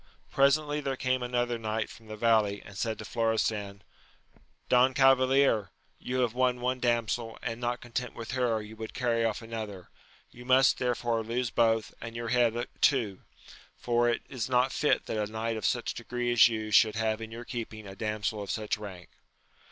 [0.01, 3.83] ■»^ Presently there came another knight from the valley, and said to Florestan,
[4.67, 6.41] Don Cavalier, you have 16—2 244 AMADIS OF GAUL.
[6.41, 9.89] won one damsel, and, not content with her, you would carry oflf another;
[10.31, 13.21] you must, therefore, lose both, and your head too;
[13.77, 17.21] for it is not fit that a knight of such degree as you should have
[17.21, 19.09] in your keeping a damsel of such rank.